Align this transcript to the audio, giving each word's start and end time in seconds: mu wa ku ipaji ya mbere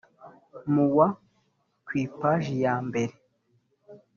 mu 0.73 0.85
wa 0.95 1.07
ku 1.85 1.91
ipaji 2.03 2.55
ya 2.63 2.75
mbere 2.87 3.13